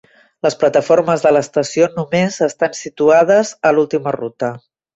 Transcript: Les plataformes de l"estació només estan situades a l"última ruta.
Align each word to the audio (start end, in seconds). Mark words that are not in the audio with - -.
Les 0.45 0.55
plataformes 0.61 1.25
de 1.25 1.29
l"estació 1.31 1.91
només 1.99 2.39
estan 2.49 2.75
situades 2.81 3.55
a 3.69 3.75
l"última 3.77 4.19
ruta. 4.21 4.55